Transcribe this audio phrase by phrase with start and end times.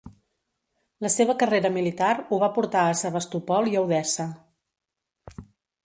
[1.07, 4.31] La seva carrera militar ho va portar a Sebastopol i a Odessa.